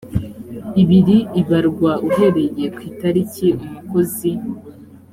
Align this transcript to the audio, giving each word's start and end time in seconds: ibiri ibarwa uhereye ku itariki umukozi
ibiri 0.81 1.17
ibarwa 1.41 1.91
uhereye 2.09 2.65
ku 2.75 2.79
itariki 2.89 3.47
umukozi 3.65 4.31